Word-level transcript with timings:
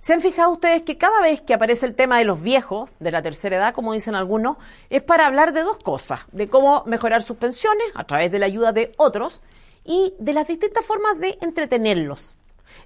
¿Se 0.00 0.14
han 0.14 0.22
fijado 0.22 0.52
ustedes 0.52 0.82
que 0.82 0.96
cada 0.96 1.20
vez 1.20 1.42
que 1.42 1.52
aparece 1.52 1.84
el 1.84 1.94
tema 1.94 2.18
de 2.18 2.24
los 2.24 2.40
viejos, 2.40 2.88
de 3.00 3.10
la 3.10 3.20
tercera 3.20 3.56
edad, 3.56 3.74
como 3.74 3.92
dicen 3.92 4.14
algunos, 4.14 4.56
es 4.88 5.02
para 5.02 5.26
hablar 5.26 5.52
de 5.52 5.60
dos 5.60 5.78
cosas, 5.78 6.20
de 6.32 6.48
cómo 6.48 6.84
mejorar 6.86 7.22
sus 7.22 7.36
pensiones 7.36 7.86
a 7.94 8.04
través 8.04 8.32
de 8.32 8.38
la 8.38 8.46
ayuda 8.46 8.72
de 8.72 8.92
otros 8.96 9.42
y 9.84 10.14
de 10.18 10.32
las 10.32 10.48
distintas 10.48 10.86
formas 10.86 11.18
de 11.18 11.36
entretenerlos? 11.42 12.34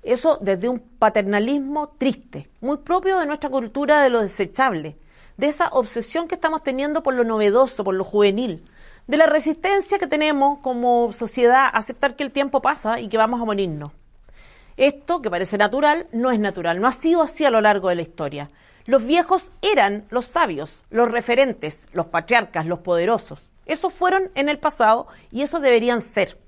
Eso 0.02 0.38
desde 0.40 0.68
un 0.68 0.80
paternalismo 0.80 1.90
triste, 1.98 2.50
muy 2.60 2.78
propio 2.78 3.20
de 3.20 3.26
nuestra 3.26 3.48
cultura 3.48 4.02
de 4.02 4.10
lo 4.10 4.20
desechable, 4.20 4.96
de 5.36 5.46
esa 5.46 5.68
obsesión 5.68 6.26
que 6.26 6.34
estamos 6.34 6.64
teniendo 6.64 7.04
por 7.04 7.14
lo 7.14 7.22
novedoso, 7.22 7.84
por 7.84 7.94
lo 7.94 8.02
juvenil, 8.02 8.64
de 9.06 9.16
la 9.18 9.26
resistencia 9.26 9.98
que 9.98 10.08
tenemos 10.08 10.58
como 10.58 11.12
sociedad 11.12 11.66
a 11.66 11.78
aceptar 11.78 12.16
que 12.16 12.24
el 12.24 12.32
tiempo 12.32 12.60
pasa 12.60 12.98
y 12.98 13.08
que 13.08 13.18
vamos 13.18 13.40
a 13.40 13.44
morirnos. 13.44 13.92
Esto, 14.76 15.22
que 15.22 15.30
parece 15.30 15.56
natural, 15.56 16.08
no 16.12 16.32
es 16.32 16.40
natural, 16.40 16.80
no 16.80 16.88
ha 16.88 16.92
sido 16.92 17.22
así 17.22 17.44
a 17.44 17.50
lo 17.50 17.60
largo 17.60 17.90
de 17.90 17.94
la 17.94 18.02
historia. 18.02 18.50
Los 18.86 19.06
viejos 19.06 19.52
eran 19.62 20.04
los 20.10 20.26
sabios, 20.26 20.82
los 20.90 21.10
referentes, 21.10 21.86
los 21.92 22.06
patriarcas, 22.06 22.66
los 22.66 22.80
poderosos. 22.80 23.50
Esos 23.66 23.94
fueron 23.94 24.30
en 24.34 24.48
el 24.48 24.58
pasado 24.58 25.06
y 25.30 25.42
eso 25.42 25.60
deberían 25.60 26.02
ser. 26.02 26.38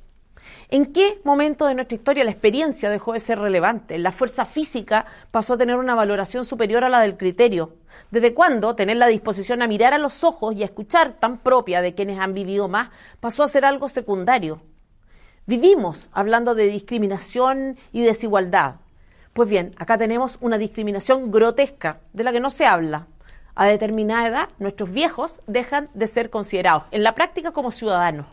¿En 0.68 0.92
qué 0.92 1.20
momento 1.24 1.66
de 1.66 1.74
nuestra 1.74 1.96
historia 1.96 2.24
la 2.24 2.30
experiencia 2.30 2.90
dejó 2.90 3.12
de 3.12 3.20
ser 3.20 3.38
relevante? 3.38 3.98
La 3.98 4.12
fuerza 4.12 4.44
física 4.44 5.06
pasó 5.30 5.54
a 5.54 5.58
tener 5.58 5.76
una 5.76 5.94
valoración 5.94 6.44
superior 6.44 6.84
a 6.84 6.88
la 6.88 7.00
del 7.00 7.16
criterio. 7.16 7.76
¿Desde 8.10 8.34
cuándo 8.34 8.74
tener 8.74 8.96
la 8.96 9.06
disposición 9.06 9.62
a 9.62 9.68
mirar 9.68 9.94
a 9.94 9.98
los 9.98 10.24
ojos 10.24 10.54
y 10.54 10.62
a 10.62 10.66
escuchar 10.66 11.14
tan 11.14 11.38
propia 11.38 11.80
de 11.80 11.94
quienes 11.94 12.18
han 12.18 12.34
vivido 12.34 12.68
más 12.68 12.90
pasó 13.20 13.44
a 13.44 13.48
ser 13.48 13.64
algo 13.64 13.88
secundario? 13.88 14.60
Vivimos 15.48 16.10
hablando 16.12 16.56
de 16.56 16.66
discriminación 16.66 17.78
y 17.92 18.02
desigualdad. 18.02 18.80
Pues 19.32 19.48
bien, 19.48 19.76
acá 19.78 19.96
tenemos 19.96 20.38
una 20.40 20.58
discriminación 20.58 21.30
grotesca 21.30 22.00
de 22.12 22.24
la 22.24 22.32
que 22.32 22.40
no 22.40 22.50
se 22.50 22.66
habla. 22.66 23.06
A 23.54 23.66
determinada 23.66 24.26
edad, 24.26 24.48
nuestros 24.58 24.90
viejos 24.90 25.40
dejan 25.46 25.88
de 25.94 26.08
ser 26.08 26.30
considerados 26.30 26.86
en 26.90 27.04
la 27.04 27.14
práctica 27.14 27.52
como 27.52 27.70
ciudadanos. 27.70 28.26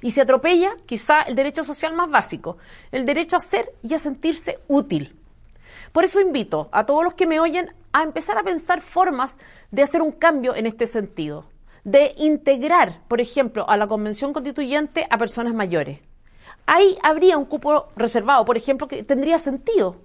Y 0.00 0.12
se 0.12 0.20
atropella 0.20 0.70
quizá 0.86 1.22
el 1.22 1.34
derecho 1.34 1.64
social 1.64 1.92
más 1.92 2.08
básico, 2.08 2.58
el 2.92 3.04
derecho 3.04 3.36
a 3.36 3.40
ser 3.40 3.72
y 3.82 3.94
a 3.94 3.98
sentirse 3.98 4.60
útil. 4.68 5.18
Por 5.90 6.04
eso 6.04 6.20
invito 6.20 6.68
a 6.70 6.86
todos 6.86 7.02
los 7.02 7.14
que 7.14 7.26
me 7.26 7.40
oyen 7.40 7.74
a 7.92 8.04
empezar 8.04 8.38
a 8.38 8.44
pensar 8.44 8.80
formas 8.80 9.38
de 9.72 9.82
hacer 9.82 10.02
un 10.02 10.12
cambio 10.12 10.54
en 10.54 10.66
este 10.66 10.86
sentido, 10.86 11.46
de 11.82 12.14
integrar, 12.16 13.00
por 13.08 13.20
ejemplo, 13.20 13.68
a 13.68 13.76
la 13.76 13.88
Convención 13.88 14.32
Constituyente 14.32 15.08
a 15.10 15.18
personas 15.18 15.52
mayores 15.52 15.98
ahí 16.66 16.96
habría 17.02 17.38
un 17.38 17.44
cupo 17.44 17.88
reservado, 17.96 18.44
por 18.44 18.56
ejemplo, 18.56 18.88
que 18.88 19.02
tendría 19.02 19.38
sentido. 19.38 19.96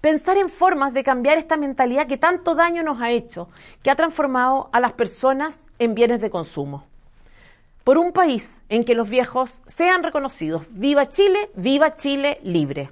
Pensar 0.00 0.36
en 0.36 0.48
formas 0.48 0.92
de 0.92 1.02
cambiar 1.02 1.38
esta 1.38 1.56
mentalidad 1.56 2.06
que 2.06 2.16
tanto 2.16 2.54
daño 2.54 2.82
nos 2.82 3.00
ha 3.00 3.10
hecho, 3.10 3.48
que 3.82 3.90
ha 3.90 3.96
transformado 3.96 4.68
a 4.72 4.80
las 4.80 4.92
personas 4.92 5.66
en 5.78 5.94
bienes 5.94 6.20
de 6.20 6.30
consumo. 6.30 6.84
Por 7.84 7.98
un 7.98 8.12
país 8.12 8.62
en 8.68 8.84
que 8.84 8.94
los 8.94 9.08
viejos 9.08 9.62
sean 9.66 10.02
reconocidos. 10.02 10.62
Viva 10.70 11.08
Chile, 11.08 11.50
viva 11.54 11.96
Chile 11.96 12.40
libre. 12.42 12.90